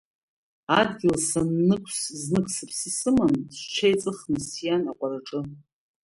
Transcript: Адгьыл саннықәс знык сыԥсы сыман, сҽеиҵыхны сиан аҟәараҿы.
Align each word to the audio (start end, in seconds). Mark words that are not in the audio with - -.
Адгьыл 0.79 1.17
саннықәс 1.27 1.99
знык 2.21 2.47
сыԥсы 2.55 2.89
сыман, 2.97 3.33
сҽеиҵыхны 3.57 4.39
сиан 4.47 4.83
аҟәараҿы. 4.91 5.39